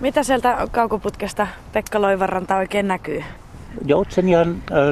[0.00, 3.24] Mitä sieltä kaukoputkesta Pekka Loivaranta oikein näkyy?
[3.84, 4.46] Joutsenia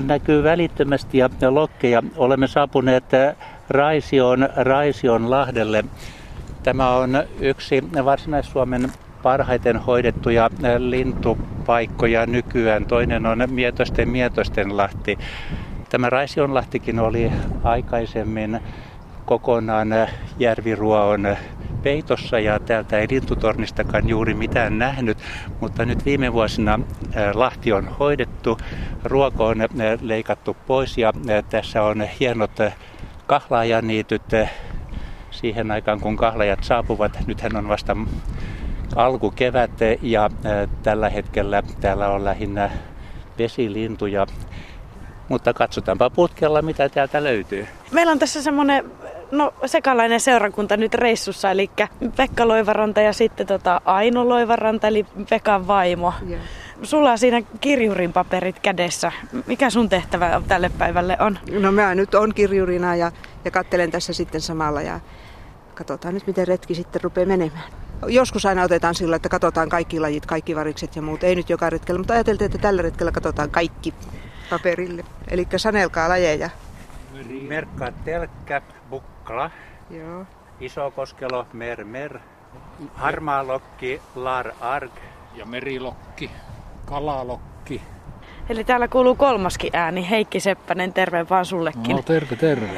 [0.07, 2.03] näkyy välittömästi ja lokkeja.
[2.17, 3.05] Olemme saapuneet
[3.69, 5.85] Raision, Raision Lahdelle.
[6.63, 8.93] Tämä on yksi Varsinais-Suomen
[9.23, 12.87] parhaiten hoidettuja lintupaikkoja nykyään.
[12.87, 15.19] Toinen on Mietosten Mietosten Lahti.
[15.91, 17.33] Tämä Raisionlahtikin oli
[17.63, 18.61] aikaisemmin
[19.25, 19.89] kokonaan
[20.39, 21.37] järviruoon
[21.85, 25.19] peitossa ja täältä ei lintutornistakaan juuri mitään nähnyt,
[25.61, 26.81] mutta nyt viime vuosina
[27.35, 28.59] Lahti on hoidettu,
[29.05, 29.59] ruoko on
[30.01, 31.13] leikattu pois ja
[31.51, 32.51] tässä on hienot
[33.27, 34.23] kahlaajaniityt
[35.31, 37.19] siihen aikaan, kun kahlajat saapuvat.
[37.27, 37.97] Nythän on vasta
[38.97, 39.71] alkukevät
[40.03, 40.31] ja
[40.83, 42.71] tällä hetkellä täällä on lähinnä
[43.39, 44.27] vesilintuja.
[45.29, 47.67] Mutta katsotaanpa putkella, mitä täältä löytyy.
[47.91, 48.85] Meillä on tässä semmoinen
[49.31, 51.71] no, sekalainen seurakunta nyt reissussa, eli
[52.17, 56.13] Pekka Loivaranta ja sitten tota Aino Loivaranta, eli Pekan vaimo.
[56.29, 56.43] Yeah.
[56.83, 59.13] Sulla on siinä kirjurin paperit kädessä.
[59.47, 61.39] Mikä sun tehtävä tälle päivälle on?
[61.61, 63.13] No mä nyt on kirjurina ja,
[63.45, 65.01] ja kattelen tässä sitten samalla ja
[65.75, 67.65] katsotaan nyt miten retki sitten rupeaa menemään.
[68.07, 71.25] Joskus aina otetaan sillä, että katsotaan kaikki lajit, kaikki varikset ja muut.
[71.25, 73.95] Ei nyt joka retkellä, mutta ajateltiin, että tällä retkellä katsotaan kaikki
[74.51, 75.05] paperille.
[75.29, 76.51] Eli sanelkaa lajeja.
[77.49, 78.63] Merkka telkkä,
[79.25, 79.51] bukkla.
[79.91, 80.27] Joo.
[80.61, 82.19] Isokoskelo, mer mer.
[82.95, 84.93] Harmaalokki, lar arg.
[85.35, 86.31] Ja merilokki,
[86.85, 87.83] kalalokki.
[88.49, 90.11] Eli täällä kuuluu kolmaskin ääni.
[90.11, 91.97] Heikki Seppänen, terve vaan sullekin.
[91.97, 92.69] No terve, terve.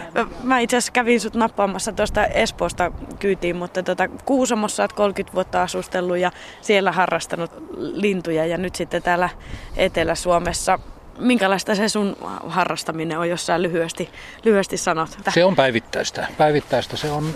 [0.43, 5.63] Mä itse asiassa kävin sut nappaamassa tuosta Espoosta kyytiin, mutta tota, Kuusamossa oot 30 vuotta
[5.63, 6.31] asustellut ja
[6.61, 9.29] siellä harrastanut lintuja ja nyt sitten täällä
[9.77, 10.79] Etelä-Suomessa
[11.19, 14.11] minkälaista se sun harrastaminen on, jos sä lyhyesti,
[14.45, 15.11] lyhyesti sanot?
[15.35, 16.27] Se on päivittäistä.
[16.39, 17.35] Päivittäistä se on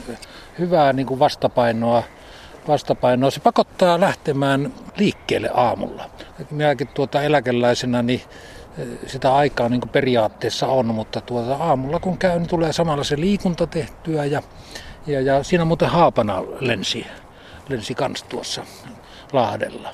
[0.59, 2.03] hyvää niin kuin vastapainoa
[2.69, 3.31] vastapainoa.
[3.31, 6.11] Se pakottaa lähtemään liikkeelle aamulla.
[6.51, 8.23] Minäkin tuota eläkeläisenä niin
[8.79, 13.05] eh, sitä aikaa niin kuin periaatteessa on, mutta tuota aamulla kun käy, niin tulee samalla
[13.05, 14.43] se liikunta tehtyä ja,
[15.07, 17.07] ja, ja siinä muuten haapana lensi,
[17.69, 18.63] lensi kans tuossa
[19.33, 19.93] Lahdella.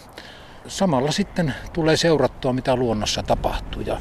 [0.69, 3.83] Samalla sitten tulee seurattua, mitä luonnossa tapahtuu.
[3.83, 4.01] Ja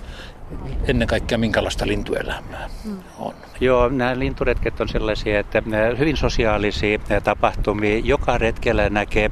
[0.88, 2.98] ennen kaikkea minkälaista lintuelämää mm.
[3.20, 3.34] on.
[3.60, 5.64] Joo, nämä linturetket on sellaisia, että
[5.98, 8.02] hyvin sosiaalisia tapahtumia.
[8.04, 9.32] Joka retkellä näkee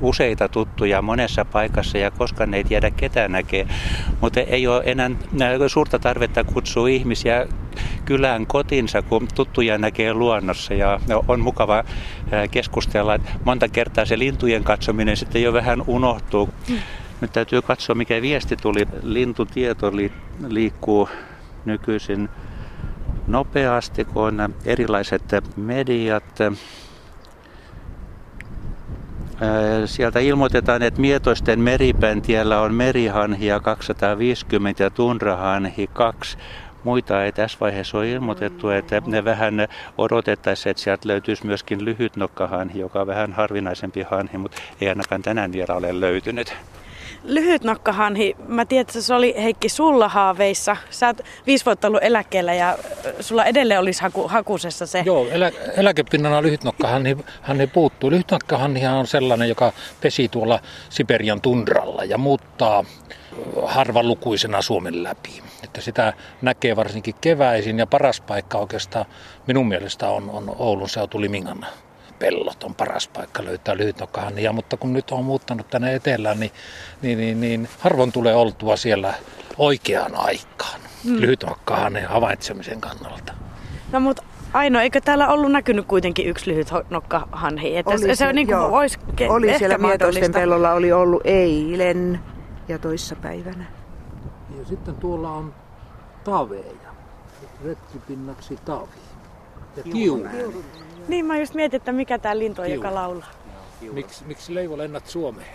[0.00, 3.66] useita tuttuja monessa paikassa ja koska ne ei tiedä ketään näkee.
[4.20, 5.10] Mutta ei ole enää
[5.66, 7.46] suurta tarvetta kutsua ihmisiä
[8.04, 11.84] kylään kotinsa, kun tuttuja näkee luonnossa ja on mukava
[12.50, 13.18] keskustella.
[13.44, 16.48] Monta kertaa se lintujen katsominen sitten jo vähän unohtuu.
[16.68, 16.76] Mm.
[17.20, 18.88] Nyt täytyy katsoa, mikä viesti tuli.
[19.02, 19.92] Lintutieto
[20.48, 21.08] liikkuu
[21.64, 22.28] nykyisin
[23.26, 25.22] nopeasti, kun on erilaiset
[25.56, 26.38] mediat.
[29.86, 36.38] Sieltä ilmoitetaan, että Mietoisten meripäntiellä on merihanhia 250 ja tunrahanhi 2.
[36.84, 42.80] Muita ei tässä vaiheessa ole ilmoitettu, että ne vähän odotettaisiin, että sieltä löytyisi myöskin lyhytnokkahanhi,
[42.80, 46.54] joka on vähän harvinaisempi hanhi, mutta ei ainakaan tänään vielä ole löytynyt
[47.24, 50.76] lyhytnokkahanhi, mä tiedän, että se oli Heikki sulla haaveissa.
[50.90, 52.78] Sä oot viisi vuotta ollut eläkkeellä ja
[53.20, 55.02] sulla edelleen olisi haku, hakusessa se.
[55.06, 58.10] Joo, elä, eläkepinnana lyhytnokkahanhi hän ei puuttuu.
[58.10, 62.84] Lyhytnokkahanhi on sellainen, joka pesi tuolla Siberian tundralla ja muuttaa
[63.66, 65.42] harvalukuisena Suomen läpi.
[65.64, 69.06] Että sitä näkee varsinkin keväisin ja paras paikka oikeastaan
[69.46, 71.66] minun mielestä on, on Oulun seutu Limingan
[72.20, 76.52] pellot on paras paikka löytää lyhytnokkahanhia, mutta kun nyt on muuttanut tänne etelään, niin,
[77.02, 79.14] niin, niin, niin harvoin tulee oltua siellä
[79.58, 81.20] oikeaan aikaan mm.
[81.20, 83.32] lyhytnokkahanhien havaitsemisen kannalta.
[83.92, 84.22] No mutta
[84.52, 87.76] Aino, eikö täällä ollut näkynyt kuitenkin yksi lyhyt nokkahanhi?
[87.76, 88.98] Että oli se, se, niin kuin olisi
[89.28, 92.20] oli siellä Mietoisten pellolla oli ollut eilen
[92.68, 93.64] ja toissapäivänä.
[94.58, 95.54] Ja sitten tuolla on
[96.24, 96.90] taveja,
[97.64, 99.09] retkipinnaksi tavi
[99.76, 100.64] ja kiuru.
[101.08, 103.30] Niin, mä just mietin, että mikä tää lintu on, joka laulaa.
[103.92, 105.54] Miksi, miksi Leivo lennät Suomeen?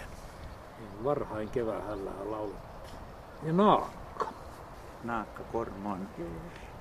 [1.04, 2.96] Varhain keväällä on laulettu.
[3.44, 4.28] Ja naakka.
[5.04, 6.08] Naakka, kormon.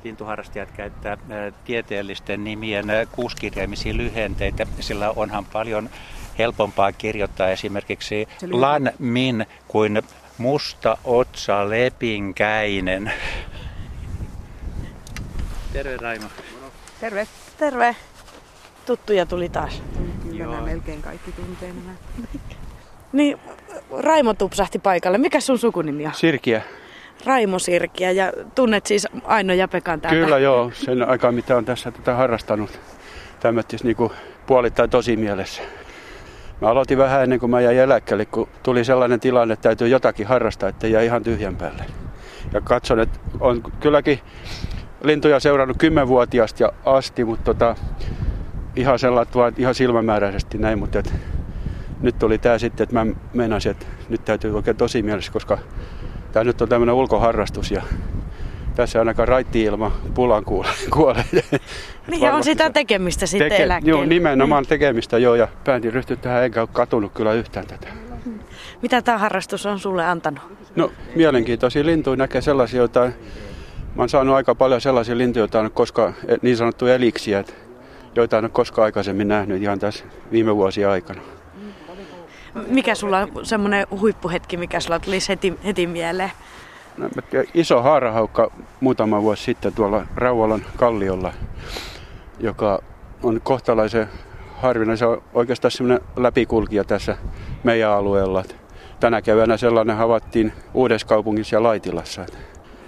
[0.05, 1.17] Lintuharrastajat käyttää
[1.65, 5.91] tieteellisten nimien kuuskirjaimisia lyhenteitä, sillä onhan paljon
[6.39, 10.03] helpompaa kirjoittaa esimerkiksi lan min kuin
[10.39, 13.13] musta otsa lepinkäinen.
[15.73, 16.27] Terve Raimo.
[17.05, 17.27] Terve.
[17.59, 17.97] Terve
[18.87, 19.83] tuttuja tuli taas.
[20.23, 20.61] Kyllä Joo.
[20.61, 21.97] melkein kaikki tuntee nämä.
[23.13, 23.39] niin,
[23.99, 25.19] Raimo tupsahti paikalle.
[25.19, 26.15] Mikä sun sukunimi on?
[26.15, 26.63] Sirkiä.
[27.27, 30.21] Raimo Sirkiä ja tunnet siis Aino ja Pekan täältä?
[30.21, 32.81] Kyllä joo, sen aikaa mitä on tässä tätä harrastanut
[33.41, 33.97] tämmöistä niin
[34.47, 35.63] puolittain tosi mielessä.
[36.61, 40.27] Mä aloitin vähän ennen kuin mä jäin eläkkeelle, kun tuli sellainen tilanne, että täytyy jotakin
[40.27, 41.85] harrastaa, että jäi ihan tyhjän päälle.
[42.53, 44.21] Ja katson, että on kylläkin
[45.05, 47.77] lintuja seurannut kymmenvuotiaasta ja asti, mutta tota,
[48.77, 51.15] ihan sellainen vaan ihan silmämääräisesti näin, mutta et,
[52.01, 55.59] nyt tuli tämä sitten, että mä meinasin, että nyt täytyy oikein tosi mielessä, koska
[56.33, 57.83] tämä nyt on tämmöinen ulkoharrastus ja
[58.77, 60.45] tässä ainakaan raitti-ilma pulan
[60.95, 61.25] kuolee.
[62.07, 63.99] Niin on sitä tekemistä sitten teke, eläkkeellä.
[63.99, 64.69] Joo, nimenomaan niin.
[64.69, 67.89] tekemistä joo ja päätin ryhtyä tähän enkä ole katunut kyllä yhtään tätä.
[68.83, 70.43] Mitä tämä harrastus on sulle antanut?
[70.77, 73.11] No mielenkiintoisia lintuja näkee sellaisia, joita
[73.95, 77.45] mä oon saanut aika paljon sellaisia lintuja, joita on koskaan niin sanottuja eliksiä,
[78.15, 81.21] joita en ole koskaan aikaisemmin nähnyt ihan tässä viime vuosien aikana.
[82.67, 86.33] Mikä sulla on semmoinen huippuhetki, mikä sulla tulisi heti, heti mieleen?
[86.97, 87.09] No,
[87.55, 88.51] iso haarahaukka
[88.81, 91.33] muutama vuosi sitten tuolla Rauvalon kalliolla,
[92.41, 92.83] joka
[93.23, 94.09] on kohtalaisen
[94.55, 94.99] harvinainen.
[94.99, 97.17] Se on oikeastaan semmoinen läpikulkija tässä
[97.65, 98.45] meidän alueella.
[99.01, 101.07] Tänä keväänä sellainen havaittiin Uudessa
[101.53, 102.27] ja Laitilassa.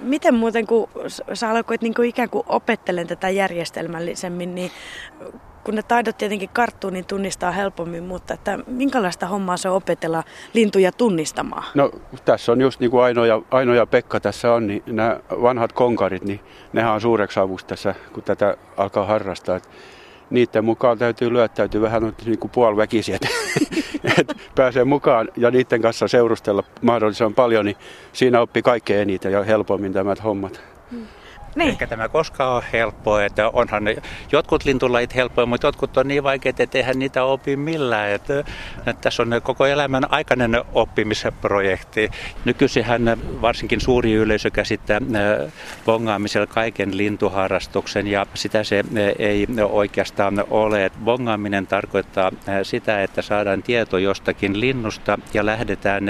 [0.01, 0.89] Miten muuten, kun
[1.35, 4.71] sä aloit niin kuin ikään kuin opettelen tätä järjestelmällisemmin, niin
[5.65, 10.23] kun ne taidot tietenkin karttuu, niin tunnistaa helpommin, mutta että minkälaista hommaa se opetella
[10.55, 11.65] lintuja tunnistamaan?
[11.75, 11.91] No
[12.25, 15.73] tässä on just niin kuin Aino ja, Aino ja Pekka tässä on, niin nämä vanhat
[15.73, 16.41] konkarit, niin
[16.73, 19.57] nehän on suureksi avuksi tässä, kun tätä alkaa harrastaa.
[19.57, 19.69] Että
[20.31, 23.28] niiden mukaan täytyy lyöttäytyä vähän niin kuin puoliväkisiä, että,
[24.20, 27.76] että pääsee mukaan ja niiden kanssa seurustella mahdollisimman paljon, niin
[28.12, 30.75] siinä oppii kaikkein eniten ja helpommin tämä hommat.
[31.56, 31.70] Niin.
[31.70, 33.97] Eikä tämä koskaan ole helppoa, että onhan ne,
[34.32, 38.11] jotkut lintulajit helppoja, mutta jotkut on niin vaikeita, että eihän niitä opi millään.
[38.11, 38.38] Että,
[38.79, 42.11] että tässä on koko elämän aikainen oppimisprojekti.
[42.44, 45.00] Nykyisinhän varsinkin suuri yleisö käsittää
[45.85, 48.85] bongaamisella kaiken lintuharrastuksen ja sitä se
[49.19, 50.91] ei oikeastaan ole.
[51.05, 52.31] Bongaaminen tarkoittaa
[52.62, 56.05] sitä, että saadaan tieto jostakin linnusta ja lähdetään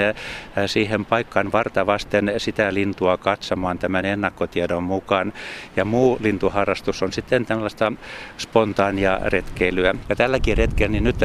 [0.67, 5.33] siihen paikkaan vartavasten sitä lintua katsomaan tämän ennakkotiedon mukaan
[5.77, 7.93] ja muu lintuharrastus on sitten tällaista
[8.39, 9.95] spontaania retkeilyä.
[10.09, 11.17] Ja tälläkin retkellä niin nyt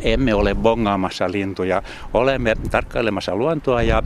[0.00, 1.82] emme ole bongaamassa lintuja.
[2.14, 4.02] Olemme tarkkailemassa luontoa ja,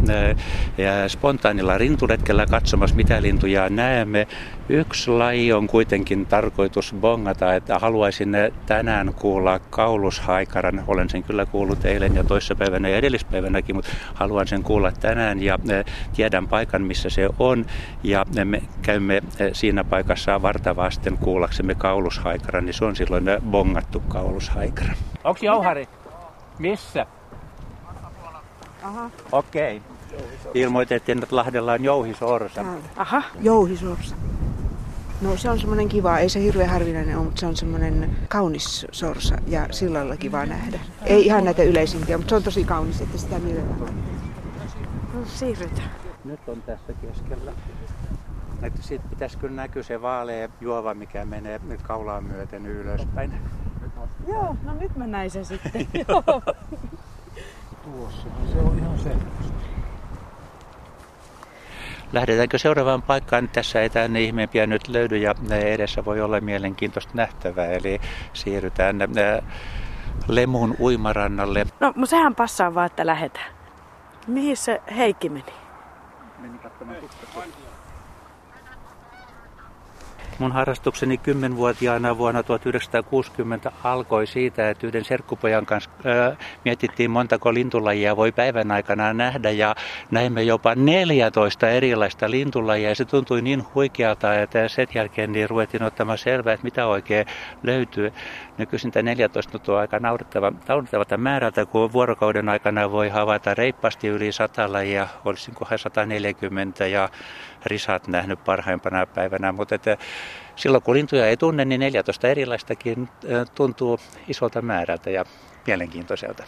[0.78, 4.26] ja spontaanilla rinturetkellä katsomassa, mitä lintuja näemme.
[4.68, 8.36] Yksi laji on kuitenkin tarkoitus bongata, että haluaisin
[8.66, 10.84] tänään kuulla kaulushaikaran.
[10.86, 15.58] Olen sen kyllä kuullut eilen ja toissapäivänä ja edellispäivänäkin, mutta haluan sen kuulla tänään ja
[16.16, 17.66] tiedän paikan, missä se on.
[18.02, 19.22] Ja me käymme
[19.52, 24.92] siinä paikassa vartavasten kuullaksemme kaulushaikaran, niin se on silloin bongattu kaulushaikara.
[25.24, 25.81] Onko jauhari?
[26.58, 27.06] Missä?
[28.82, 29.10] Aha.
[29.32, 29.76] Okei.
[29.76, 30.52] Okay.
[30.54, 32.64] Ilmoitettiin, että Lahdella on jouhisorsa.
[32.96, 34.16] Aha, jouhisorsa.
[35.20, 38.86] No se on semmoinen kiva, ei se hirveän harvinainen ole, mutta se on semmoinen kaunis
[38.92, 40.80] sorsa ja sillä lailla kiva nähdä.
[41.04, 43.94] Ei ihan näitä yleisimpiä, mutta se on tosi kaunis, että sitä mielellään.
[45.14, 45.90] No, siirrytään.
[46.24, 47.52] Nyt on tässä keskellä.
[48.62, 53.32] Että siitä pitäisi kyllä näkyä se vaalea juova, mikä menee kaulaa myöten ylöspäin.
[54.28, 55.88] Joo, no nyt mä näin sen sitten.
[57.84, 59.52] Tuossa, se on ihan selvästi.
[62.12, 63.48] Lähdetäänkö seuraavaan paikkaan?
[63.48, 67.66] Tässä ei tänne ihmeempiä nyt löydy ja edessä voi olla mielenkiintoista nähtävää.
[67.66, 68.00] Eli
[68.32, 68.98] siirrytään
[70.28, 71.66] Lemun uimarannalle.
[71.80, 73.52] No, mutta sehän passaa vaan, että lähdetään.
[74.26, 75.44] Mihin se Heikki meni?
[76.38, 76.96] Meni katsomaan
[80.38, 88.16] Mun harrastukseni kymmenvuotiaana vuonna 1960 alkoi siitä, että yhden serkkupojan kanssa ää, mietittiin montako lintulajia
[88.16, 89.74] voi päivän aikana nähdä ja
[90.10, 95.82] näimme jopa 14 erilaista lintulajia ja se tuntui niin huikealta, että sen jälkeen niin ruvettiin
[95.82, 97.26] ottamaan selvää, että mitä oikein
[97.62, 98.12] löytyy.
[98.58, 104.32] Nykyisin tämä 14 tuntuu aika naurettava, naurettavalta määrältä, kun vuorokauden aikana voi havaita reippaasti yli
[104.32, 107.08] 100 lajia, olisinkohan 140 ja
[107.66, 109.96] risat nähnyt parhaimpana päivänä, mutta että
[110.56, 113.08] silloin kun lintuja ei tunne, niin 14 erilaistakin
[113.54, 115.24] tuntuu isolta määrältä ja
[115.66, 116.44] mielenkiintoiselta.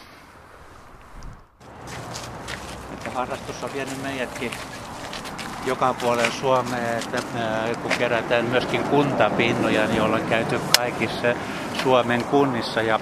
[3.14, 4.52] Harrastus on vienyt meidätkin
[5.66, 7.22] joka puolen Suomea, että
[7.82, 11.34] kun kerätään myöskin kuntapinnoja, niin ollaan käyty kaikissa
[11.82, 12.98] Suomen kunnissa ja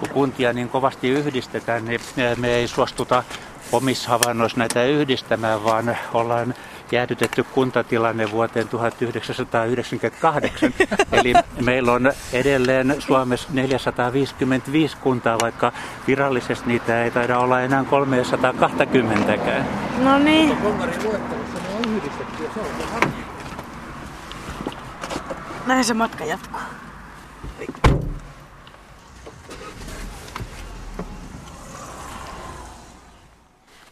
[0.00, 2.00] kun kuntia niin kovasti yhdistetään, niin
[2.36, 3.24] me ei suostuta
[3.72, 6.54] omissa havainnoissa näitä yhdistämään, vaan ollaan
[6.92, 10.74] jäädytetty kuntatilanne vuoteen 1998.
[11.12, 11.34] Eli
[11.64, 15.72] meillä on edelleen Suomessa 455 kuntaa, vaikka
[16.06, 19.64] virallisesti niitä ei taida olla enää 320kään.
[19.98, 20.56] No niin.
[25.66, 26.60] Näin se matka jatkuu.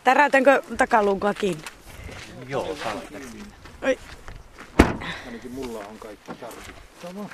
[0.05, 1.80] Täräytänkö takaluukua kiinni?
[2.51, 2.77] Joo,
[3.83, 3.99] Oi.
[5.27, 7.29] Ainakin mulla on kaikki tarvittava.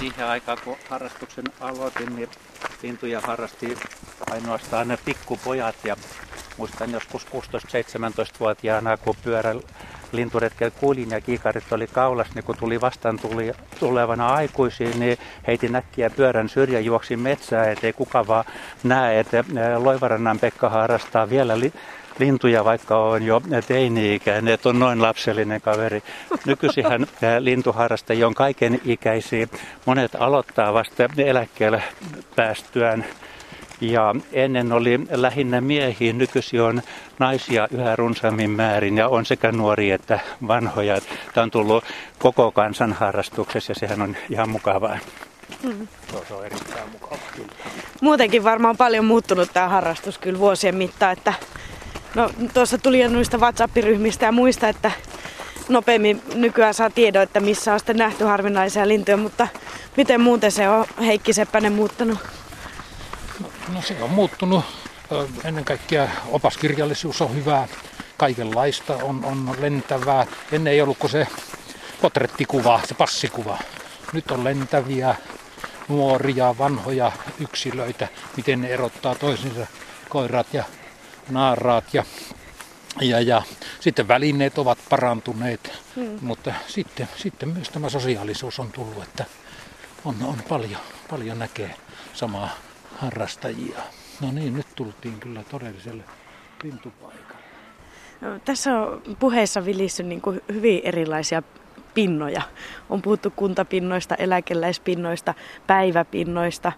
[0.00, 2.28] Siihen aikaan, kun harrastuksen aloitin, niin
[2.82, 3.78] lintuja harrasti
[4.30, 5.74] ainoastaan ne pikkupojat.
[5.84, 5.96] Ja
[6.56, 9.54] muistan joskus 16-17-vuotiaana, kun pyörä
[10.12, 15.72] linturetkellä kuulin ja kiikarit oli kaulas, niin kun tuli vastaan tuli tulevana aikuisiin, niin heitin
[15.72, 18.44] näkkiä pyörän syrjä, juoksin metsään, ettei kuka vaan
[18.82, 19.44] näe, että
[19.76, 21.72] Loivarannan Pekka harrastaa vielä li-
[22.18, 26.02] lintuja, vaikka on jo teini-ikäinen, että on noin lapsellinen kaveri.
[26.46, 27.06] Nykyisinhän
[27.38, 29.46] lintuharrastajia on kaiken ikäisiä.
[29.86, 31.82] Monet aloittaa vasta eläkkeelle
[32.36, 33.04] päästyään.
[33.80, 36.82] Ja ennen oli lähinnä miehiä, nykyisin on
[37.18, 41.00] naisia yhä runsaammin määrin ja on sekä nuoria että vanhoja.
[41.34, 41.84] Tämä on tullut
[42.18, 44.98] koko kansan harrastuksessa ja sehän on ihan mukavaa.
[45.62, 45.88] Mm.
[46.28, 47.18] Se on erittäin mukavaa.
[48.00, 51.34] Muutenkin varmaan paljon muuttunut tämä harrastus kyllä vuosien mittaan, että
[52.14, 54.90] No tuossa tuli jo noista WhatsApp-ryhmistä ja muista, että
[55.68, 59.48] nopeammin nykyään saa tiedon, että missä on sitten nähty harvinaisia lintuja, mutta
[59.96, 62.18] miten muuten se on Heikki Seppänen muuttanut?
[63.74, 64.64] No, se on muuttunut.
[65.44, 67.68] Ennen kaikkea opaskirjallisuus on hyvää.
[68.16, 70.26] Kaikenlaista on, on lentävää.
[70.52, 71.26] Ennen ei ollut kuin se
[72.02, 73.58] potrettikuva, se passikuva.
[74.12, 75.14] Nyt on lentäviä,
[75.88, 79.66] nuoria, vanhoja yksilöitä, miten ne erottaa toisinsa
[80.08, 80.64] koirat ja
[81.30, 82.04] naaraat ja,
[83.00, 83.42] ja, ja
[83.80, 86.18] sitten välineet ovat parantuneet, hmm.
[86.20, 89.24] mutta sitten, sitten myös tämä sosiaalisuus on tullut, että
[90.04, 91.74] on, on paljon, paljon näkee
[92.14, 92.48] samaa
[92.96, 93.78] harrastajia.
[94.20, 96.04] No niin, nyt tultiin kyllä todelliselle
[96.62, 97.42] lintupaikalle.
[98.20, 101.42] No, tässä on puheessa vilissyt niin kuin hyvin erilaisia
[101.94, 102.42] pinnoja.
[102.90, 105.34] On puhuttu kuntapinnoista, eläkeläispinnoista,
[105.66, 106.72] päiväpinnoista.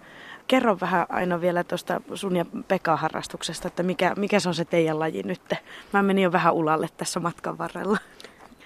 [0.47, 4.65] Kerro vähän aina vielä tuosta sun ja Pekan harrastuksesta, että mikä, mikä se on se
[4.65, 5.55] teidän laji nyt?
[5.93, 7.99] Mä menin jo vähän ulalle tässä matkan varrella.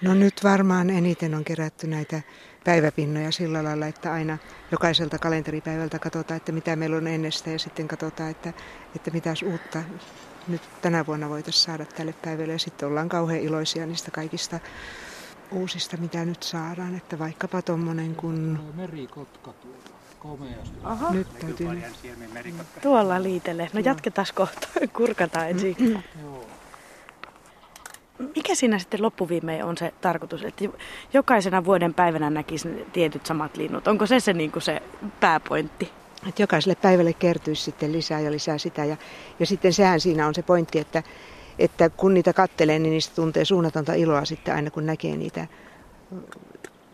[0.01, 2.21] No nyt varmaan eniten on kerätty näitä
[2.63, 4.37] päiväpinnoja sillä lailla, että aina
[4.71, 8.53] jokaiselta kalenteripäivältä katsotaan, että mitä meillä on ennestä ja sitten katsotaan, että,
[8.95, 9.79] että mitäs uutta
[10.47, 12.53] nyt tänä vuonna voitaisiin saada tälle päivälle.
[12.53, 14.59] Ja sitten ollaan kauhean iloisia niistä kaikista
[15.51, 16.95] uusista, mitä nyt saadaan.
[16.95, 18.59] Että vaikkapa tuommoinen kun...
[18.75, 19.88] Merikotka tuolla
[20.19, 20.77] komeasti.
[20.83, 21.11] Aha.
[21.11, 21.83] Nyt täytyy...
[22.81, 23.69] Tuolla liitelle.
[23.73, 24.67] No jatketaan kohta.
[24.97, 26.03] Kurkataan ensin.
[28.35, 30.65] Mikä siinä sitten loppuviimein on se tarkoitus, että
[31.13, 33.87] jokaisena vuoden päivänä näkisi tietyt samat linnut?
[33.87, 34.81] Onko se se, niin kuin se
[35.19, 35.91] pääpointti?
[36.27, 38.85] Että jokaiselle päivälle kertyisi sitten lisää ja lisää sitä.
[38.85, 38.97] Ja,
[39.39, 41.03] ja sitten sehän siinä on se pointti, että,
[41.59, 45.47] että kun niitä kattelee, niin niistä tuntee suunnatonta iloa sitten aina kun näkee niitä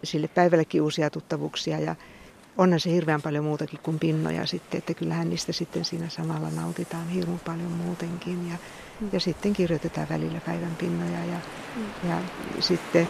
[0.03, 1.79] sille päivällekin uusia tuttavuuksia.
[1.79, 1.95] Ja,
[2.57, 7.09] onhan se hirveän paljon muutakin kuin pinnoja sitten, että kyllähän niistä sitten siinä samalla nautitaan
[7.09, 8.55] hirveän paljon muutenkin ja,
[9.01, 9.09] mm.
[9.13, 11.39] ja sitten kirjoitetaan välillä päivän pinnoja ja,
[11.75, 12.09] mm.
[12.09, 12.17] ja
[12.59, 13.07] sitten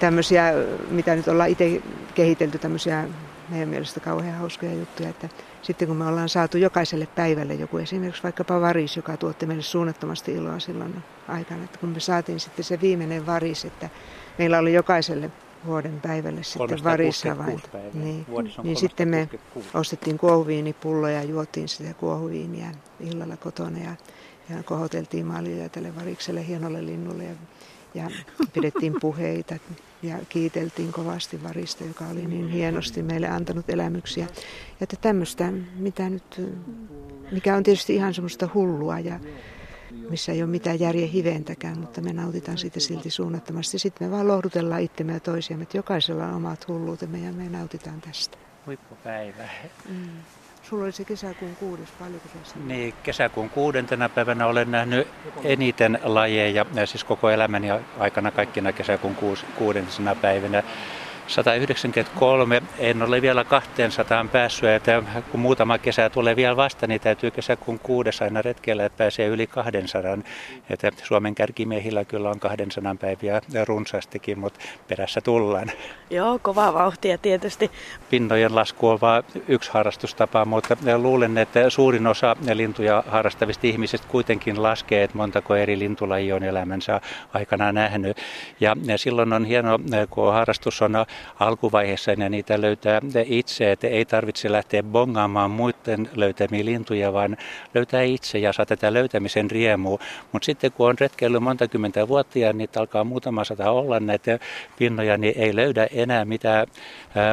[0.00, 0.52] tämmöisiä,
[0.90, 1.82] mitä nyt ollaan itse
[2.14, 3.08] kehitelty, tämmöisiä
[3.48, 5.28] meidän mielestä kauhean hauskoja juttuja, että
[5.62, 10.32] sitten kun me ollaan saatu jokaiselle päivälle joku esimerkiksi vaikkapa varis, joka tuotti meille suunnattomasti
[10.32, 13.90] iloa silloin aikana, että kun me saatiin sitten se viimeinen varis, että
[14.38, 15.30] meillä oli jokaiselle
[15.66, 17.62] vuoden päivälle sitten varissa vain.
[17.94, 18.26] Niin,
[18.62, 19.28] niin sitten me
[19.74, 23.96] ostettiin kuohuviinipulloja ja juotiin sitä kuohuviiniä illalla kotona ja,
[24.50, 27.34] ja kohoteltiin maljoja tälle varikselle hienolle linnulle ja,
[27.94, 28.10] ja
[28.52, 29.54] pidettiin puheita
[30.02, 34.24] ja kiiteltiin kovasti varista, joka oli niin hienosti meille antanut elämyksiä.
[34.24, 34.30] Ja
[34.80, 36.40] että tämmöistä, mitä nyt,
[37.32, 39.20] mikä on tietysti ihan semmoista hullua ja,
[40.10, 43.78] missä ei ole mitään järjen hiventäkään, mutta me nautitaan siitä silti suunnattomasti.
[43.78, 48.00] Sitten me vaan lohdutellaan itsemme ja toisiamme, että jokaisella on omat hulluutemme ja me nautitaan
[48.00, 48.38] tästä.
[48.66, 49.48] Huippupäivä.
[49.88, 50.08] Mm.
[50.62, 55.08] Sulla oli se kesäkuun kuudes, paljonko se Niin, kesäkuun kuudentena päivänä olen nähnyt
[55.44, 59.16] eniten lajeja, siis koko elämäni aikana kaikkina kesäkuun
[59.58, 60.62] kuudentena päivänä.
[61.26, 67.30] 193, en ole vielä 200 päässyt, että kun muutama kesä tulee vielä vasta, niin täytyy
[67.30, 70.18] kesäkuun kuudes aina retkellä, että pääsee yli 200.
[70.70, 75.72] Että Suomen kärkimiehillä kyllä on 200 päiviä runsaastikin, mutta perässä tullaan.
[76.10, 77.70] Joo, kovaa vauhtia tietysti.
[78.10, 84.62] Pinnojen lasku on vain yksi harrastustapa, mutta luulen, että suurin osa lintuja harrastavista ihmisistä kuitenkin
[84.62, 87.00] laskee, että montako eri lintulajia on elämänsä
[87.32, 88.16] aikana nähnyt.
[88.60, 89.78] Ja silloin on hieno,
[90.10, 90.92] kun harrastus on
[91.40, 97.36] alkuvaiheessa ja niitä löytää itse, että ei tarvitse lähteä bongaamaan muiden löytämiä lintuja, vaan
[97.74, 99.98] löytää itse ja saa tätä löytämisen riemua.
[100.32, 104.38] Mutta sitten kun on retkeillyt monta kymmentä vuotta ja niitä alkaa muutama sata olla näitä
[104.78, 106.66] pinnoja, niin ei löydä enää mitään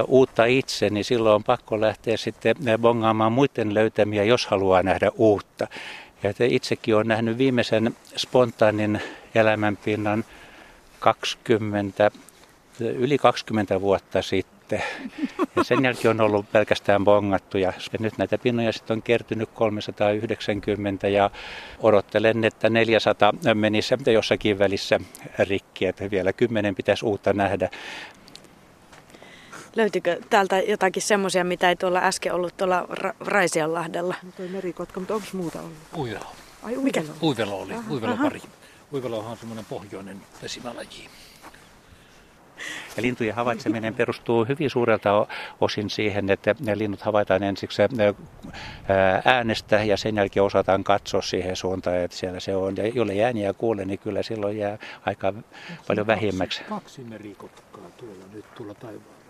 [0.08, 5.68] uutta itse, niin silloin on pakko lähteä sitten bongaamaan muiden löytämiä, jos haluaa nähdä uutta.
[6.24, 9.02] Ja itsekin olen nähnyt viimeisen spontaanin
[9.36, 10.26] elämänpinnan
[11.00, 12.12] 20,
[12.80, 14.84] yli 20 vuotta sitten.
[15.56, 17.74] Ja sen jälkeen on ollut pelkästään bongattuja.
[17.94, 21.30] Ja nyt näitä pinnoja sitten on kertynyt 390 ja
[21.80, 25.00] odottelen, että 400 menisi jossakin välissä
[25.40, 27.70] rikki, että vielä kymmenen pitäisi uutta nähdä.
[29.76, 34.16] Löytyykö täältä jotakin semmoisia, mitä ei tuolla äsken ollut tuolla Ra- Raisianlahdella?
[34.24, 35.78] No toi merikotka, mutta onko muuta ollut?
[35.98, 36.26] Uivelo.
[36.64, 37.02] Ai Mikä?
[37.02, 37.18] uivelo.
[37.24, 38.42] Uivelo oli, uivelo pari.
[38.94, 41.10] Uivelohan on semmoinen pohjoinen vesimälaji.
[42.98, 45.28] Ja lintujen havaitseminen perustuu hyvin suurelta
[45.62, 51.56] osin siihen, että ne linnut havaitaan ensiksi ää, äänestä ja sen jälkeen osataan katsoa siihen
[51.56, 52.78] suuntaan, että siellä se on.
[52.78, 55.34] Ja jolle ääniä kuulee, niin kyllä silloin jää aika
[55.88, 56.60] paljon vähemmäksi.
[56.60, 59.22] Kaksi, kaksi merikotkaa tuolla nyt tuolla taivaalla.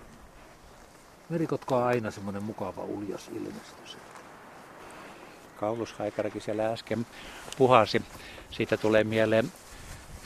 [1.30, 3.98] Merikotka on aina semmoinen mukava uljas ilmestys.
[5.60, 7.06] Kaulushaikarakin siellä äsken
[7.58, 8.02] puhasi.
[8.52, 9.52] Siitä tulee mieleen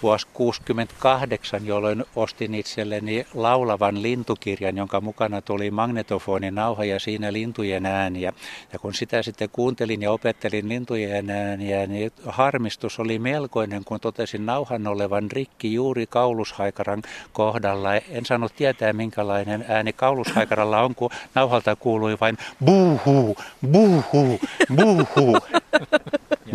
[0.04, 8.34] vuosi 68, jolloin ostin itselleni laulavan lintukirjan, jonka mukana tuli magnetofoninauha ja siinä lintujen ääniä.
[8.74, 14.46] Ja kun sitä sitten kuuntelin ja opettelin lintujen ääniä, niin harmistus oli melkoinen, kun totesin
[14.46, 17.96] nauhan olevan rikki juuri kaulushaikaran kohdalla.
[17.96, 23.38] En saanut tietää, minkälainen ääni kaulushaikaralla on, kun nauhalta kuului vain buuhuu,
[23.72, 24.40] buuhuu,
[24.76, 25.38] buuhuu.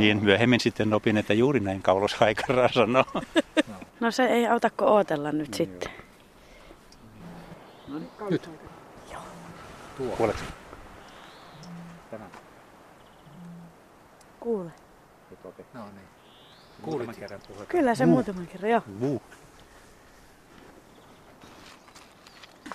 [0.00, 3.04] Niin myöhemmin sitten opin, että juuri näin kaulushaikara sanoo.
[4.00, 5.90] No se ei auta kuin ootella nyt sitten.
[8.30, 8.50] Nyt.
[10.16, 10.42] Kuuletko?
[14.40, 14.73] Kuule.
[15.75, 16.09] No niin.
[16.83, 17.64] Kuulit kerran puhua.
[17.64, 18.83] Kyllä se muutaman kerran, joo.
[19.00, 19.23] Buu.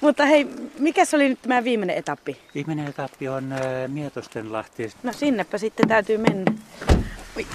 [0.05, 0.47] Mutta hei,
[0.79, 2.37] mikä se oli nyt tämä viimeinen etappi?
[2.55, 4.91] Viimeinen etappi on äh, Mietostenlahti.
[5.03, 6.53] No sinnepä sitten täytyy mennä.
[7.37, 7.45] Oi.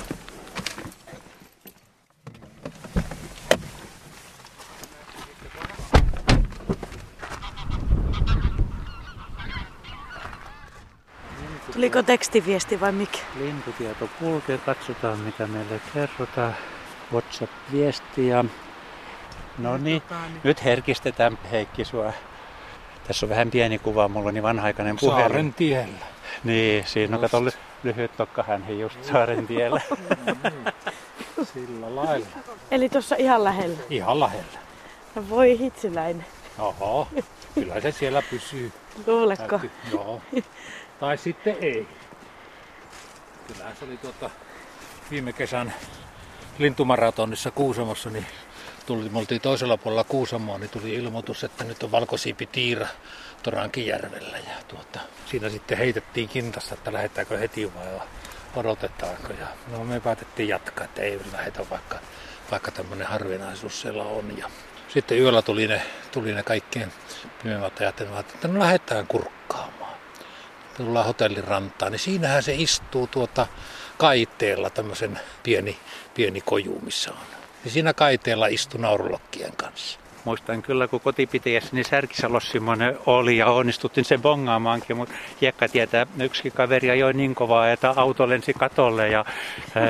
[11.72, 13.18] Tuliko tekstiviesti vai mikä?
[13.38, 16.54] Lintutieto kulkee, katsotaan mitä meille kerrotaan.
[17.12, 18.44] WhatsApp-viestiä.
[19.58, 20.02] No niin,
[20.44, 22.12] nyt herkistetään Heikki sua.
[23.06, 25.22] Tässä on vähän pieni kuva, mulla on niin vanha-aikainen puhelin.
[25.22, 26.06] Saaren tiellä.
[26.44, 29.80] Niin, siinä on kato ly- lyhyt nokkahän just Saaren tiellä.
[31.54, 32.26] Sillä lailla.
[32.70, 33.78] Eli tuossa ihan lähellä.
[33.90, 34.58] Ihan lähellä.
[35.14, 36.26] No voi hitsiläinen.
[36.58, 37.08] Oho,
[37.54, 38.72] kyllä se siellä pysyy.
[39.06, 39.60] Luuletko?
[39.92, 40.20] Joo.
[41.00, 41.88] Tai sitten ei.
[43.46, 44.30] Kyllähän se oli tuota
[45.10, 45.74] viime kesän
[46.58, 48.26] lintumaratonissa Kuusamossa, niin
[48.96, 52.86] tuli, me oltiin toisella puolella Kuusamoa, niin tuli ilmoitus, että nyt on valkosiipi Tiira
[53.42, 54.38] Torankijärvellä.
[54.38, 57.86] Ja tuota, siinä sitten heitettiin kintassa, että lähdetäänkö heti vai
[58.56, 59.32] odotetaanko.
[59.40, 61.98] Ja no, me päätettiin jatkaa, että ei lähetä vaikka,
[62.50, 64.38] vaikka tämmöinen harvinaisuus siellä on.
[64.38, 64.50] Ja
[64.88, 66.92] sitten yöllä tuli ne, tuli ne kaikkien
[67.42, 69.94] pimemmät ajattelemat, että no lähdetään kurkkaamaan.
[70.76, 73.46] Tullaan hotellin rantaan, niin siinähän se istuu tuota
[73.98, 75.78] kaiteella tämmöisen pieni,
[76.14, 77.39] pieni koju, missä on.
[77.64, 80.00] Ja siinä kaiteella istui naurulokkien kanssa.
[80.24, 86.06] Muistan kyllä, kun kotipitiessä, niin Särkisalossa semmoinen oli ja onnistuttiin sen bongaamaankin, mutta Hiekka tietää,
[86.20, 89.24] yksi kaveri ajoi niin kovaa, että auto lensi katolle ja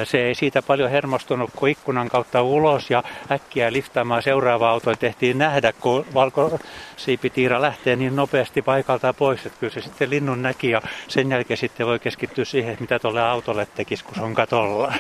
[0.05, 5.39] se ei siitä paljon hermostunut, kun ikkunan kautta ulos ja äkkiä liftaamaan seuraava auto tehtiin
[5.39, 10.83] nähdä, kun valkosiipitiira lähtee niin nopeasti paikalta pois, että kyllä se sitten linnun näki ja
[11.09, 14.93] sen jälkeen sitten voi keskittyä siihen, mitä tuolle autolle tekisi, kun se on katolla.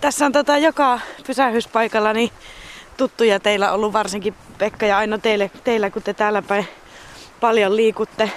[0.00, 2.30] Tässä on tota joka pysähyspaikalla niin
[2.96, 6.68] tuttuja teillä ollut varsinkin Pekka ja Aino teille, teillä, kun te täällä päin
[7.40, 8.30] paljon liikutte.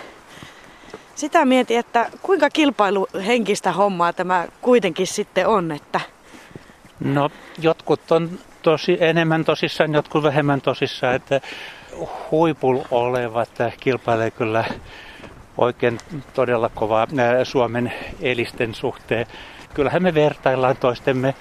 [1.15, 5.99] Sitä mietin, että kuinka kilpailuhenkistä hommaa tämä kuitenkin sitten on, että
[6.99, 7.30] No
[7.62, 11.41] jotkut on tosi enemmän tosissaan, jotkut vähemmän tosissaan, että
[12.32, 13.49] huipulla olevat
[13.80, 14.65] kilpailee kyllä
[15.58, 15.97] oikein
[16.34, 17.08] todella kovaa
[17.43, 19.28] Suomen elisten suhteen.
[19.73, 21.36] Kyllähän me vertaillaan toistemme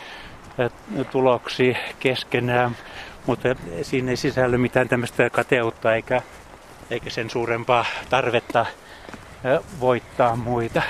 [0.59, 0.71] ää,
[1.11, 2.77] tuloksia keskenään,
[3.27, 3.49] mutta
[3.83, 6.23] siinä ei sisälly mitään tämmöistä kateutta eikä,
[6.91, 8.67] eikä sen suurempaa tarvetta
[9.45, 10.83] ää, voittaa muita.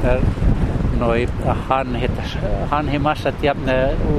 [0.97, 1.29] noi
[1.67, 2.21] hanhit,
[2.69, 3.55] hanhimassat ja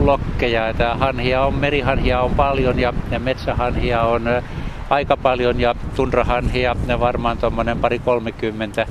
[0.00, 0.68] lokkeja.
[0.68, 4.22] Että hanhia on, merihanhia on paljon ja, ja metsähanhia on
[4.90, 8.86] aika paljon ja tundrahanhia ne varmaan tuommoinen pari kolmekymmentä.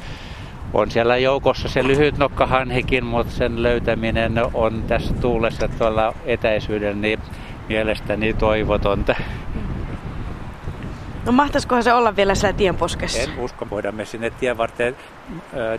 [0.74, 7.20] On siellä joukossa se lyhyt nokkahanhikin, mutta sen löytäminen on tässä tuulessa tuolla etäisyydellä niin
[7.70, 9.16] mielestäni toivotonta.
[11.26, 13.22] No mahtaisikohan se olla vielä siellä tienposkessa?
[13.22, 14.96] En usko, voidaan me sinne tien varten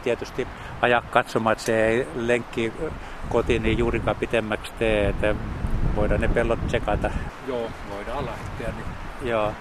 [0.03, 0.47] tietysti
[0.83, 2.73] ajaa katsomaan, että se ei lenkki
[3.29, 5.35] kotiin niin juurikaan pitemmäksi tee, että
[5.97, 7.11] voidaan ne pellot tsekata.
[7.49, 8.69] Joo, voidaan lähteä.
[8.69, 9.53] Niin Joo.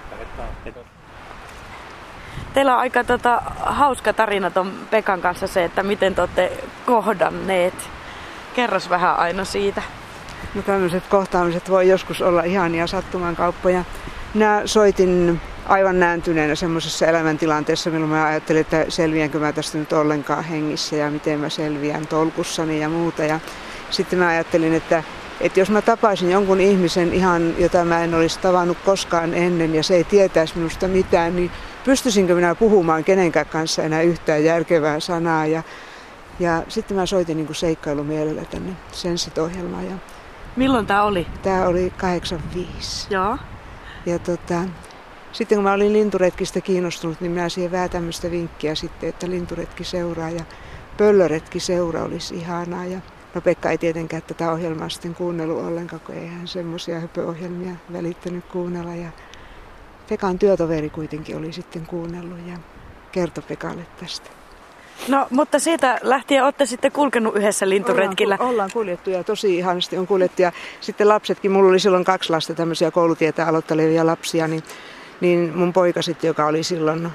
[2.54, 6.52] Teillä on aika tota, hauska tarina ton Pekan kanssa se, että miten te olette
[6.86, 7.74] kohdanneet.
[8.56, 9.82] Kerros vähän aina siitä.
[10.56, 13.84] No tämmöiset kohtaamiset voi joskus olla ihania sattuman kauppoja.
[14.34, 20.43] Minä soitin aivan nääntyneenä semmoisessa elämäntilanteessa, milloin mä ajattelin, että selviänkö mä tästä nyt ollenkaan
[20.43, 23.24] hengissä ja miten mä selviän tolkussani ja muuta.
[23.24, 23.39] Ja
[23.89, 25.04] sitten mä ajattelin, että,
[25.44, 29.84] että jos mä tapaisin jonkun ihmisen ihan, jota mä en olisi tavannut koskaan ennen ja
[29.84, 31.52] se ei tietäisi minusta mitään, niin
[31.86, 35.46] pystyisinkö minä puhumaan kenenkään kanssa enää yhtään järkevää sanaa.
[35.46, 35.64] Ja,
[36.40, 39.86] ja sitten mä soitin niin seikkailumielellä tänne Sensit-ohjelmaan.
[39.86, 39.96] Ja
[40.56, 41.28] Milloin tämä oli?
[41.42, 43.08] Tämä oli 85.
[43.10, 43.38] Joo.
[44.06, 44.62] Ja tota,
[45.32, 49.84] sitten kun mä olin linturetkistä kiinnostunut, niin mä siihen vähän tämmöistä vinkkiä sitten, että linturetki
[49.84, 50.44] seuraa ja
[50.98, 52.86] pöllöretki seura olisi ihanaa.
[52.86, 53.00] Ja
[53.36, 58.46] no Pekka ei tietenkään tätä ohjelmaa sitten kuunnellut ollenkaan, kun ei hän semmoisia höpöohjelmia välittänyt
[58.46, 58.96] kuunnella.
[58.96, 59.10] Ja
[60.10, 62.58] Pekan työtoveri kuitenkin oli sitten kuunnellut ja
[63.12, 64.30] kertoi Pekalle tästä.
[65.08, 68.36] No, mutta siitä lähtien olette sitten kulkenut yhdessä linturetkillä.
[68.36, 70.41] Ollaan, ollaan kuljettu ja tosi ihanasti on kuljettu.
[70.41, 74.63] Ja sitten lapsetkin, mulla oli silloin kaksi lasta, tämmöisiä koulutietä aloittelevia lapsia, niin,
[75.22, 77.10] niin mun poika sitten, joka oli silloin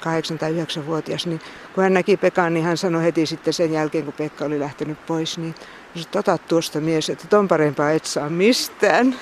[0.00, 1.40] 8 tai 9-vuotias, niin
[1.74, 5.06] kun hän näki Pekan, niin hän sanoi heti sitten sen jälkeen, kun Pekka oli lähtenyt
[5.06, 5.54] pois, niin
[5.96, 9.14] että tuosta mies, että ton parempaa et saa mistään.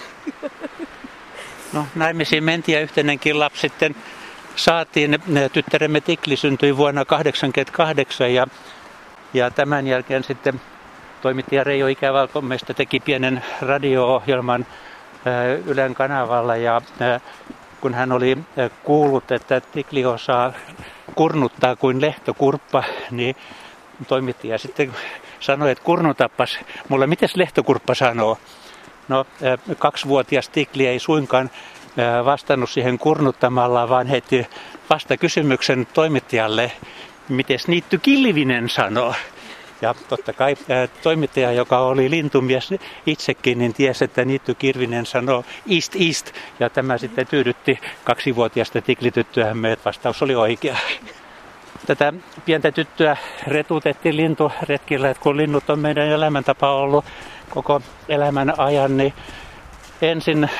[1.73, 3.97] No naimisiin mentiin ja yhtenenkin lapsi sitten
[4.57, 5.19] saatiin.
[5.53, 8.47] Tyttäremme Tikli syntyi vuonna 1988 ja,
[9.35, 10.61] ja tämän jälkeen sitten
[11.23, 14.67] toimittaja Reijo Ikävalko meistä teki pienen radio-ohjelman
[15.67, 16.81] Ylen kanavalla ja
[17.81, 18.39] kun hän oli
[18.85, 20.53] kuullut, että Tikli osaa
[21.15, 23.37] kurnuttaa kuin lehtokurppa, niin
[24.09, 24.93] toimittaja sitten
[25.41, 26.59] sanoi, että kurnutappas
[26.89, 28.39] mulle, miten lehtokurppa sanoo?
[29.09, 29.27] No,
[29.79, 31.51] kaksivuotias Tikli ei suinkaan
[32.25, 34.47] vastannut siihen kurnuttamalla, vaan heti
[34.91, 36.73] vasta kysymyksen toimittajalle,
[37.29, 39.15] miten niitty Kilvinen sanoo.
[39.83, 40.57] Ja totta kai
[41.03, 42.75] toimittaja, joka oli lintumies
[43.07, 46.33] itsekin, niin tiesi, että Niitty Kirvinen sanoo East East.
[46.61, 50.77] Ja tämä sitten tyydytti kaksivuotiaasta tiklityttöämme, että vastaus oli oikea.
[51.87, 52.13] Tätä
[52.45, 57.05] pientä tyttöä retutettiin linturetkillä, että kun linnut on meidän elämäntapa ollut
[57.51, 59.13] koko elämän ajan, niin
[60.03, 60.51] ensin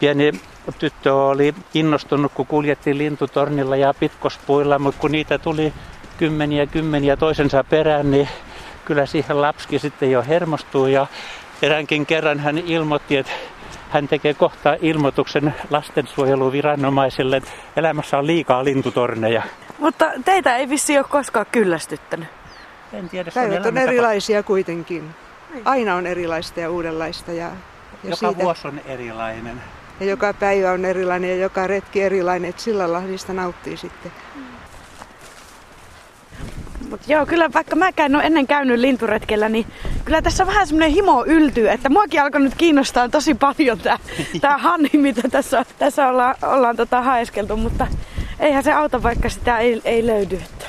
[0.00, 0.32] pieni
[0.78, 5.72] tyttö oli innostunut, kun kuljettiin lintutornilla ja pitkospuilla, mutta kun niitä tuli
[6.18, 8.28] kymmeniä kymmeniä toisensa perään, niin
[8.84, 11.06] kyllä siihen lapski sitten jo hermostui ja
[11.62, 13.32] eräänkin kerran hän ilmoitti, että
[13.90, 19.42] hän tekee kohta ilmoituksen lastensuojeluviranomaisille, että elämässä on liikaa lintutorneja.
[19.78, 22.28] Mutta teitä ei vissi ole koskaan kyllästyttänyt.
[22.92, 25.10] En tiedä, Päivät on erilaisia kuitenkin.
[25.64, 27.32] Aina on erilaista ja uudenlaista.
[27.32, 27.50] Ja, ja
[28.04, 29.62] Joka siitä, vuosi on erilainen.
[30.00, 34.12] ja joka päivä on erilainen ja joka retki erilainen, että sillä lailla niistä nauttii sitten.
[36.90, 39.66] Mut joo, kyllä vaikka mäkään en ole ennen käynyt linturetkellä, niin
[40.04, 43.98] kyllä tässä vähän semmoinen himo yltyy, että muakin alkoi nyt kiinnostaa tosi paljon tää,
[44.40, 47.86] tää hanni, mitä tässä, tässä ollaan, ollaan tota haeskeltu, mutta
[48.40, 50.36] eihän se auta, vaikka sitä ei, ei löydy.
[50.36, 50.64] Että.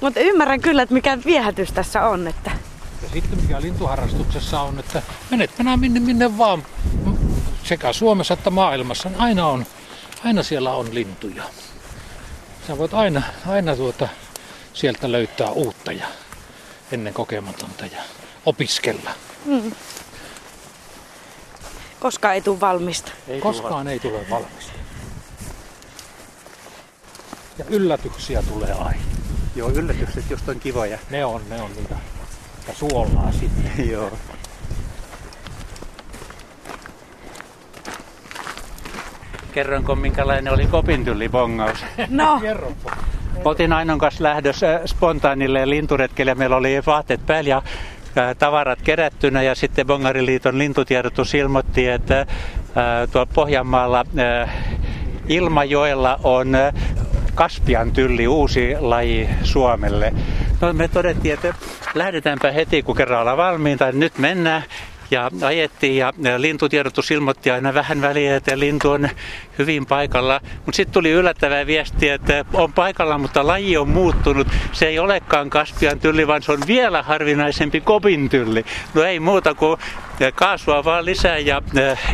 [0.00, 2.50] Mutta ymmärrän kyllä, että mikä viehätys tässä on, että
[3.02, 6.62] Ja sitten mikä lintuharrastuksessa on, että menet mennä minne, minne vaan
[7.64, 9.66] sekä Suomessa että maailmassa, niin aina, on,
[10.24, 11.42] aina siellä on lintuja.
[12.68, 14.08] Sä voit aina, aina tuota,
[14.72, 16.06] sieltä löytää uutta ja
[16.92, 18.02] ennen kokematonta ja
[18.46, 19.10] opiskella.
[22.00, 23.12] koskaan ei tule valmista.
[23.28, 24.72] Ei Koskaan ei tule valmista.
[27.58, 29.02] Ja yllätyksiä tulee aina.
[29.56, 30.98] Joo, yllätykset just on kivoja.
[31.10, 31.96] Ne on, ne on niitä.
[32.68, 33.88] Ja suolaa sitten.
[33.92, 34.12] Joo.
[39.52, 41.84] Kerronko minkälainen oli kopintyllibongaus?
[42.08, 42.40] No.
[43.44, 46.34] Otin Ainon kanssa lähdössä spontaanille linturetkelle.
[46.34, 47.62] Meillä oli vaatteet päällä ja
[48.16, 52.26] ää, tavarat kerättynä ja sitten Bongariliiton lintutiedotus ilmoitti, että
[52.74, 54.04] ää, tuolla Pohjanmaalla
[55.28, 56.52] Ilmajoella on
[57.34, 60.12] Kaspian tylli, uusi laji Suomelle.
[60.60, 61.54] No me todettiin, että
[61.94, 63.92] lähdetäänpä heti, kun kerran ollaan valmiita.
[63.92, 64.62] Nyt mennään
[65.10, 69.08] ja ajettiin ja lintutiedotus ilmoitti aina vähän väliä, että lintu on
[69.58, 70.40] hyvin paikalla.
[70.66, 74.48] Mutta sitten tuli yllättävää viestiä, että on paikalla, mutta laji on muuttunut.
[74.72, 78.64] Se ei olekaan Kaspian tylli, vaan se on vielä harvinaisempi kopin tylli.
[78.94, 79.80] No ei muuta kuin
[80.34, 81.62] kaasua vaan lisää ja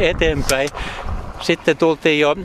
[0.00, 0.68] eteenpäin.
[1.44, 2.37] Sitten tultiin jo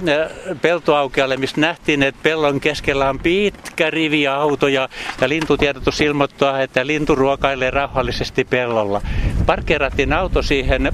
[0.62, 4.90] peltoaukealle, missä nähtiin, että pellon keskellä on pitkä rivi autoja
[5.22, 9.02] ja lintutiedotus ilmoittaa, että lintu ruokailee rauhallisesti pellolla.
[9.46, 10.92] Parkkeerattiin auto siihen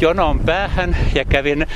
[0.00, 1.66] jonon päähän ja kävin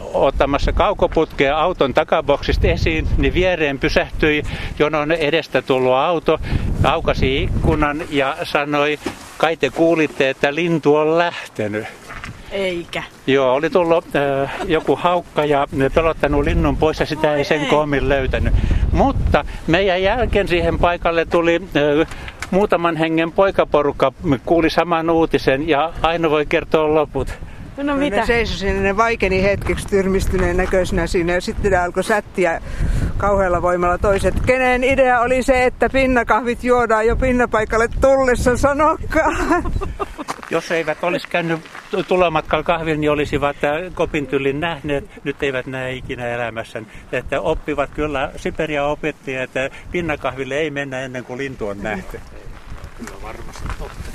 [0.00, 4.42] ottamassa kaukoputkea auton takaboksista esiin, niin viereen pysähtyi
[4.78, 6.38] jonon edestä tullut auto,
[6.84, 8.98] aukasi ikkunan ja sanoi,
[9.38, 11.86] kai te kuulitte, että lintu on lähtenyt.
[12.56, 13.02] Eikä.
[13.26, 18.08] Joo, oli tullut äh, joku haukka ja pelottanut linnun pois ja sitä ei sen koomin
[18.08, 18.54] löytänyt.
[18.92, 22.16] Mutta meidän jälkeen siihen paikalle tuli äh,
[22.50, 24.12] muutaman hengen poikaporukka,
[24.46, 27.28] kuuli saman uutisen ja Aino voi kertoa loput.
[27.82, 28.16] No mitä?
[28.16, 32.60] Ne seisoi sinne, ne vaikeni hetkeksi tyrmistyneen näköisenä siinä ja sitten ne alkoi sättiä
[33.18, 34.34] kauhealla voimalla toiset.
[34.46, 39.32] Kenen idea oli se, että pinnakahvit juodaan jo pinnapaikalle tullessa, sanokaa.
[40.50, 41.60] Jos eivät olisi käynyt
[42.08, 43.56] tulomatkalla kahvin, niin olisivat
[43.94, 45.24] kopintyllin nähneet.
[45.24, 46.82] Nyt eivät näe ikinä elämässä.
[47.12, 52.20] Että oppivat kyllä, Siperia opetti, että pinnakahville ei mennä ennen kuin lintu on nähty.
[52.96, 54.10] Kyllä varmasti totta.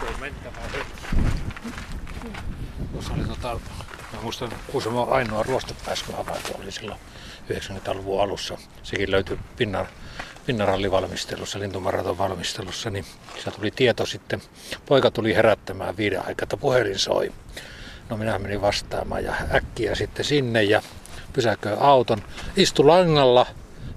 [0.00, 0.58] Se on mentävä
[2.92, 3.60] Tuossa oli tota,
[4.12, 7.00] mä muistan Kuusamo ainoa ruostepääskö havainto oli silloin
[7.50, 8.58] 90-luvun alussa.
[8.82, 9.86] Sekin löytyi pinnan,
[10.46, 13.04] pinnarallivalmistelussa, lintumaraton valmistelussa, niin
[13.44, 14.42] se tuli tieto sitten.
[14.86, 17.32] Poika tuli herättämään viiden aikaa, että puhelin soi.
[18.10, 20.82] No minä menin vastaamaan ja äkkiä sitten sinne ja
[21.32, 22.22] pysäköin auton.
[22.56, 23.46] Istu langalla,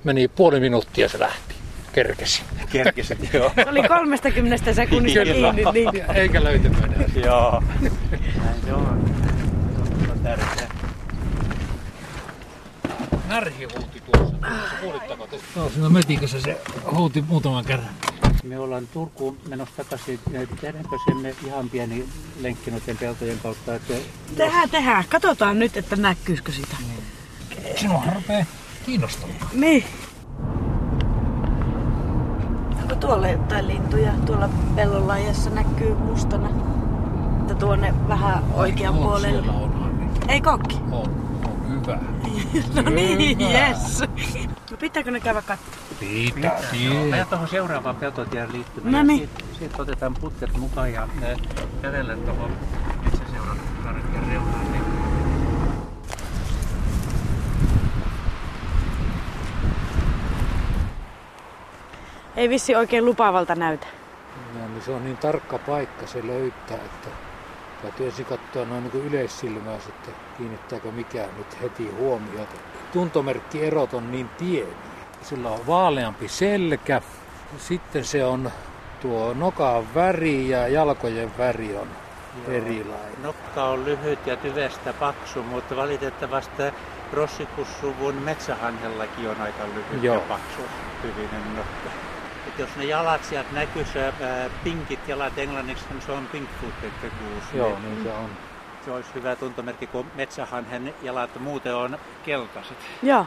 [0.04, 1.56] meni puoli minuuttia se lähti.
[1.94, 2.42] Kerkesi.
[2.72, 3.52] Kerkesi, joo.
[3.68, 5.64] Oli 30 sekunnista kiinni.
[5.74, 6.06] Niin.
[6.16, 7.08] Eikä löytynyt enää.
[7.26, 7.64] joo.
[8.44, 9.16] Näin se on.
[10.06, 10.85] Se on tärkeää.
[13.28, 14.36] Närhi huuti tuossa.
[14.82, 15.40] Kuulitteko te?
[15.56, 16.62] No, siinä metikössä se
[16.92, 17.90] huuti muutaman kerran.
[18.44, 20.20] Me ollaan Turkuun menossa takaisin.
[20.62, 22.06] Tehdäänkö sinne ihan pieni
[22.42, 23.76] lenkki noiden peltojen kautta?
[23.76, 23.94] Että...
[24.36, 25.04] Tehdään, tehdään.
[25.10, 26.78] Katsotaan nyt, että näkyyskö sitä.
[27.76, 28.46] Sinua rupeaa
[28.86, 29.40] kiinnostamaan.
[29.54, 29.84] Niin.
[32.82, 34.12] Onko tuolla jotain lintuja?
[34.26, 36.50] Tuolla pellon laajassa näkyy mustana.
[37.42, 39.42] Että tuonne vähän oikean on, puolelle.
[39.42, 40.12] Siellä on.
[40.28, 40.80] Ei kokki.
[40.92, 41.25] On
[41.86, 42.82] hyvä.
[42.82, 43.68] No niin, Hyvä.
[43.68, 44.02] yes.
[44.72, 45.86] No pitääkö ne käydä katsomaan?
[46.00, 47.26] Pitää, pitää.
[47.26, 48.94] tuohon seuraavaan peltotien liittymään.
[48.94, 49.30] No niin.
[49.30, 51.38] Siitä, siitä otetaan putket mukaan ja äh,
[51.82, 52.52] kävellä tuohon
[53.04, 54.72] metsäseuran karkeen reunaan.
[54.72, 54.86] Niin
[62.36, 63.88] Ei vissi oikein lupaavalta näytä.
[64.54, 67.10] No, niin se on niin tarkka paikka se löytää, että
[67.86, 72.56] täytyy ensin katsoa noin niin yleissilmää sitten, kiinnittääkö mikään nyt heti huomiota.
[72.94, 74.76] Tuntomerkkierot on niin pieniä.
[75.22, 77.02] Sillä on vaaleampi selkä,
[77.58, 78.52] sitten se on
[79.02, 81.88] tuo nokan väri ja jalkojen väri on
[82.48, 83.22] erilainen.
[83.24, 86.64] Nokka on lyhyt ja tyvestä paksu, mutta valitettavasti
[87.14, 90.16] rossikussuvun metsähanhellakin on aika lyhyt Joo.
[90.16, 90.62] ja paksu
[91.02, 92.15] tyvinen nokka.
[92.48, 97.58] Et jos ne jalat sieltä näkyy, se ää, pinkit jalat englanniksi, se on pink-footed goose.
[97.58, 98.30] Joo, niin niin se on.
[98.86, 102.78] Se olisi hyvä tuntomerkki, kun metsähanhen jalat muuten on keltaiset.
[103.04, 103.26] Joo.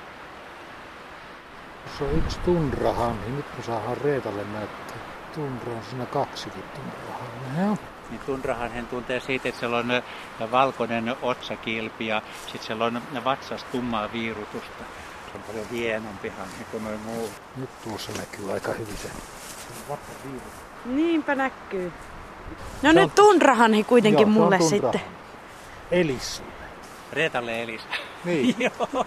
[1.84, 4.96] Tuossa on yksi tundrahanhi, nyt me saadaan Reetalle näyttää.
[5.34, 7.76] Tundra on siinä kaksikin tundrahanhea.
[8.10, 10.02] Niin tunrahanhen tuntee siitä, että siellä on ä,
[10.50, 14.84] valkoinen otsakilpi ja sitten siellä on vatsas tummaa viirutusta.
[15.32, 17.30] Se on paljon hienompi hanhi kuin noin muu.
[17.56, 19.08] Nyt tuossa näkyy aika hyvin se.
[20.84, 21.92] Niinpä näkyy.
[22.82, 24.92] No Se nyt on- tunrahanhi kuitenkin Joo, mulle tundrahanhi.
[24.92, 25.00] sitten.
[25.90, 26.42] Elis.
[27.12, 27.86] Reetalle Elisa.
[28.24, 28.56] Niin.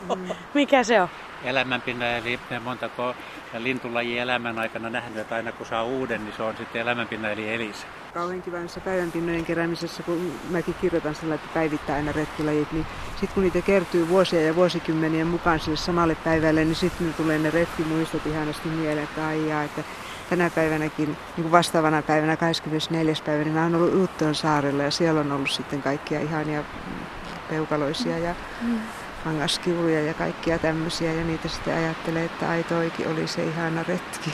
[0.54, 1.10] Mikä se on?
[1.44, 3.16] Elämänpinna eli montako
[3.58, 7.54] lintulaji elämän aikana nähnyt, että aina kun saa uuden, niin se on sitten elämänpinna eli
[7.54, 7.88] Elisa.
[8.14, 13.30] Kauhean kiva näissä päivänpinnojen keräämisessä, kun mäkin kirjoitan sillä, että päivittää aina retkilajit, niin sitten
[13.34, 17.52] kun niitä kertyy vuosia ja vuosikymmenien mukaan sille samalle päivälle, niin sitten ne tulee ne
[17.52, 19.84] retkimuistot ihanasti mieleen, että ai jaa, että
[20.30, 23.14] tänä päivänäkin, niin kuin vastaavana päivänä 24.
[23.26, 26.64] päivä, niin mä oon ollut Uuttoon saarella ja siellä on ollut sitten kaikkia ihania
[27.50, 28.36] peukaloisia ja
[29.24, 34.34] kangaskiuluja ja kaikkia tämmöisiä ja niitä sitten ajattelee, että ai toikin oli se ihana retki.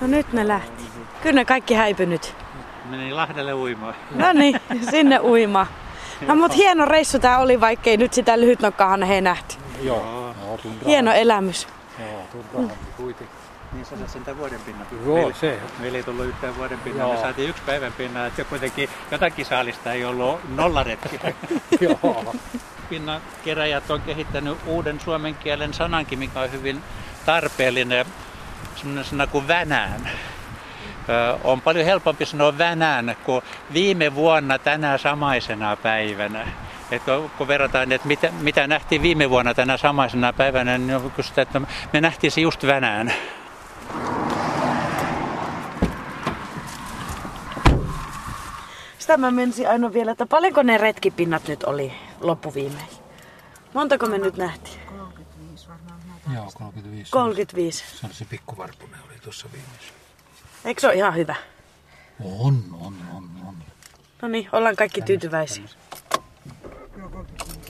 [0.00, 0.82] No nyt ne lähti.
[1.22, 2.34] Kyllä ne kaikki häipynyt.
[2.84, 3.94] Meni Lahdelle uimaan.
[4.14, 5.66] No niin, sinne uima.
[6.26, 9.56] No mut hieno reissu tää oli, vaikkei nyt sitä lyhytnokkahan he nähty.
[9.82, 10.58] Joo, no.
[10.86, 11.68] Hieno elämys.
[11.98, 13.36] Joo, on kuitenkin.
[13.72, 14.86] Niin sä sen vuoden pinnan.
[15.06, 15.58] Joo, se.
[15.78, 17.06] Meillä ei tullut yhtään vuoden pinnaa.
[17.06, 17.14] Joo.
[17.14, 21.20] Me saatiin yksi päivän pinnaa, että kuitenkin jotakin saalista ei ollut nollaretki.
[21.80, 22.34] Joo.
[22.88, 26.82] Pinnan keräjät on kehittänyt uuden suomen kielen sanankin, mikä on hyvin
[27.26, 28.06] tarpeellinen.
[28.76, 30.10] Sellainen sana kuin vänään.
[31.44, 36.46] On paljon helpompi sanoa vänään kuin viime vuonna tänä samaisena päivänä.
[36.90, 37.02] Et
[37.38, 41.60] kun- verrataan, että mitä, mitä nähtiin viime vuonna tänä samaisena päivänä, niin on sitä, että
[41.92, 43.12] me nähtiin se just vänään.
[48.98, 52.88] Sitä mä mensin aina vielä, että paljonko ne retkipinnat nyt oli loppuviimein?
[53.74, 54.85] Montako me nyt nähtiin?
[56.34, 57.10] Joo, 35.
[57.10, 57.84] 35.
[58.00, 59.92] Se on se pikkuvarpunen oli tuossa viimeisessä.
[60.64, 61.34] Eikö se ole ihan hyvä?
[62.24, 63.54] On, on, on, on.
[64.22, 65.64] No niin, ollaan kaikki tyytyväisiä.
[65.64, 67.65] 35.